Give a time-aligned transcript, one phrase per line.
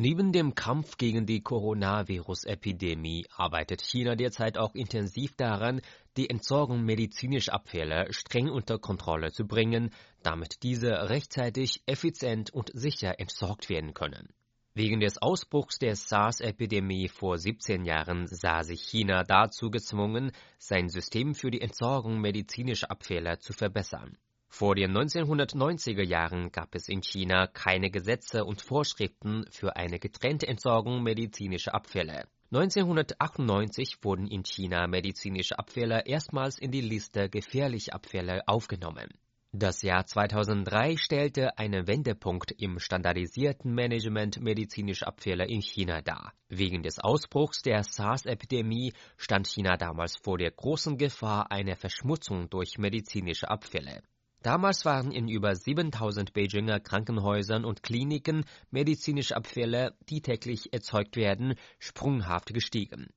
[0.00, 5.80] Neben dem Kampf gegen die Coronavirus-Epidemie arbeitet China derzeit auch intensiv daran,
[6.16, 9.90] die Entsorgung medizinischer Abfälle streng unter Kontrolle zu bringen,
[10.22, 14.28] damit diese rechtzeitig, effizient und sicher entsorgt werden können.
[14.72, 21.34] Wegen des Ausbruchs der SARS-Epidemie vor 17 Jahren sah sich China dazu gezwungen, sein System
[21.34, 24.16] für die Entsorgung medizinischer Abfälle zu verbessern.
[24.48, 30.48] Vor den 1990er Jahren gab es in China keine Gesetze und Vorschriften für eine getrennte
[30.48, 32.26] Entsorgung medizinischer Abfälle.
[32.50, 39.08] 1998 wurden in China medizinische Abfälle erstmals in die Liste gefährlicher Abfälle aufgenommen.
[39.52, 46.32] Das Jahr 2003 stellte einen Wendepunkt im standardisierten Management medizinischer Abfälle in China dar.
[46.48, 52.76] Wegen des Ausbruchs der SARS-Epidemie stand China damals vor der großen Gefahr einer Verschmutzung durch
[52.76, 54.02] medizinische Abfälle.
[54.48, 61.52] Damals waren in über 7000 Beijinger Krankenhäusern und Kliniken medizinische Abfälle, die täglich erzeugt werden,
[61.78, 63.08] sprunghaft gestiegen.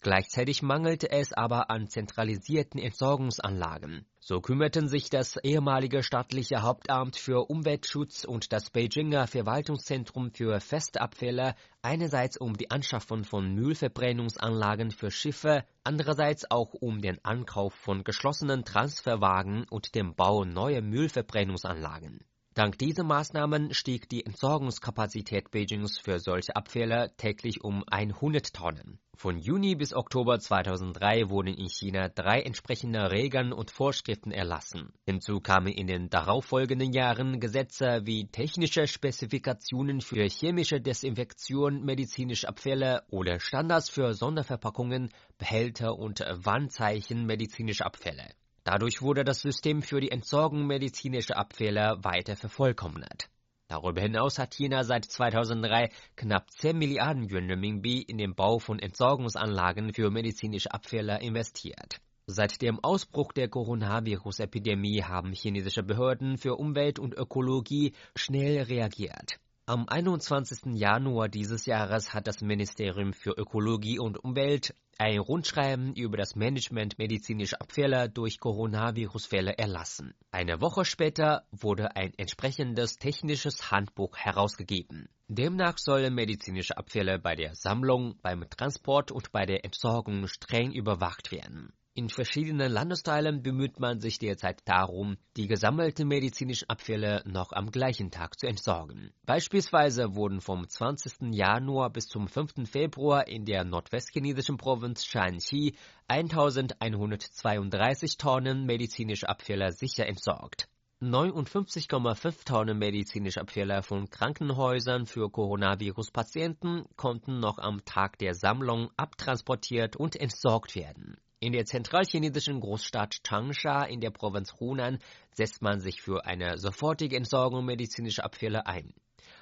[0.00, 4.06] Gleichzeitig mangelte es aber an zentralisierten Entsorgungsanlagen.
[4.20, 11.54] So kümmerten sich das ehemalige staatliche Hauptamt für Umweltschutz und das Beijinger Verwaltungszentrum für Festabfälle
[11.82, 18.64] einerseits um die Anschaffung von Müllverbrennungsanlagen für Schiffe, andererseits auch um den Ankauf von geschlossenen
[18.64, 22.24] Transferwagen und dem Bau neuer Müllverbrennungsanlagen.
[22.56, 28.98] Dank dieser Maßnahmen stieg die Entsorgungskapazität Beijings für solche Abfälle täglich um 100 Tonnen.
[29.14, 34.94] Von Juni bis Oktober 2003 wurden in China drei entsprechende Regeln und Vorschriften erlassen.
[35.04, 43.02] Hinzu kamen in den darauffolgenden Jahren Gesetze wie technische Spezifikationen für chemische Desinfektion medizinischer Abfälle
[43.10, 48.30] oder Standards für Sonderverpackungen, Behälter und Wandzeichen medizinischer Abfälle.
[48.66, 53.28] Dadurch wurde das System für die Entsorgung medizinischer Abfälle weiter vervollkommnet.
[53.68, 58.80] Darüber hinaus hat China seit 2003 knapp 10 Milliarden Yuan Renminbi in den Bau von
[58.80, 62.00] Entsorgungsanlagen für medizinische Abfälle investiert.
[62.26, 69.38] Seit dem Ausbruch der Coronavirus-Epidemie haben chinesische Behörden für Umwelt und Ökologie schnell reagiert.
[69.66, 70.74] Am 21.
[70.74, 76.98] Januar dieses Jahres hat das Ministerium für Ökologie und Umwelt ein Rundschreiben über das Management
[76.98, 80.14] medizinischer Abfälle durch Coronavirusfälle erlassen.
[80.30, 85.08] Eine Woche später wurde ein entsprechendes technisches Handbuch herausgegeben.
[85.28, 91.32] Demnach sollen medizinische Abfälle bei der Sammlung, beim Transport und bei der Entsorgung streng überwacht
[91.32, 91.72] werden.
[91.98, 98.10] In verschiedenen Landesteilen bemüht man sich derzeit darum, die gesammelten medizinischen Abfälle noch am gleichen
[98.10, 99.14] Tag zu entsorgen.
[99.24, 101.34] Beispielsweise wurden vom 20.
[101.34, 102.68] Januar bis zum 5.
[102.68, 105.74] Februar in der nordwestchinesischen Provinz Shanxi
[106.08, 110.68] 1132 Tonnen medizinische Abfälle sicher entsorgt.
[111.00, 119.96] 59,5 Tonnen medizinische Abfälle von Krankenhäusern für Coronavirus-Patienten konnten noch am Tag der Sammlung abtransportiert
[119.96, 121.16] und entsorgt werden.
[121.38, 124.98] In der zentralchinesischen Großstadt Changsha in der Provinz Hunan
[125.32, 128.94] setzt man sich für eine sofortige Entsorgung medizinischer Abfälle ein.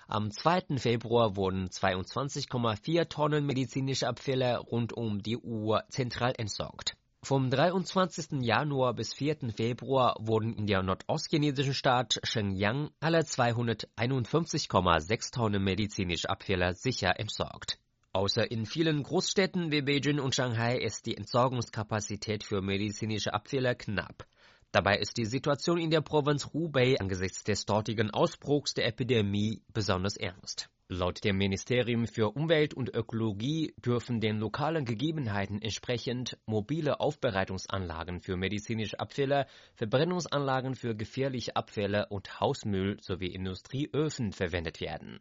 [0.08, 0.78] Am 2.
[0.78, 6.96] Februar wurden 22,4 Tonnen medizinische Abfälle rund um die Uhr zentral entsorgt.
[7.22, 8.42] Vom 23.
[8.42, 9.52] Januar bis 4.
[9.56, 17.78] Februar wurden in der nordostchinesischen Stadt Shenyang alle 251,6 Tonnen medizinische Abfälle sicher entsorgt.
[18.14, 24.28] Außer in vielen Großstädten wie Beijing und Shanghai ist die Entsorgungskapazität für medizinische Abfälle knapp.
[24.70, 30.16] Dabei ist die Situation in der Provinz Hubei angesichts des dortigen Ausbruchs der Epidemie besonders
[30.16, 30.70] ernst.
[30.88, 38.36] Laut dem Ministerium für Umwelt und Ökologie dürfen den lokalen Gegebenheiten entsprechend mobile Aufbereitungsanlagen für
[38.36, 45.18] medizinische Abfälle, Verbrennungsanlagen für gefährliche Abfälle und Hausmüll sowie Industrieöfen verwendet werden.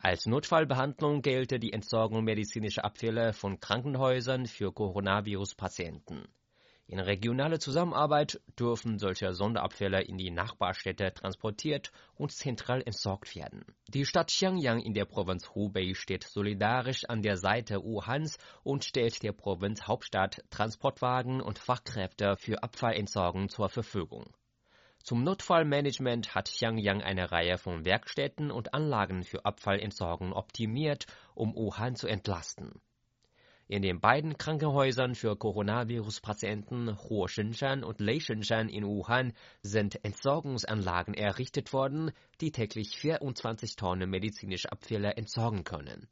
[0.00, 6.28] Als Notfallbehandlung gelte die Entsorgung medizinischer Abfälle von Krankenhäusern für Coronavirus-Patienten.
[6.86, 13.64] In regionaler Zusammenarbeit dürfen solche Sonderabfälle in die Nachbarstädte transportiert und zentral entsorgt werden.
[13.88, 19.24] Die Stadt Xiangyang in der Provinz Hubei steht solidarisch an der Seite Wuhans und stellt
[19.24, 24.32] der Provinzhauptstadt Transportwagen und Fachkräfte für Abfallentsorgung zur Verfügung.
[25.08, 31.96] Zum Notfallmanagement hat Xiangyang eine Reihe von Werkstätten und Anlagen für Abfallentsorgung optimiert, um Wuhan
[31.96, 32.82] zu entlasten.
[33.68, 39.32] In den beiden Krankenhäusern für Coronavirus-Patienten Huo-Shenshan und Lei-Shenshan in Wuhan
[39.62, 42.12] sind Entsorgungsanlagen errichtet worden,
[42.42, 46.06] die täglich 24 Tonnen medizinische Abfälle entsorgen können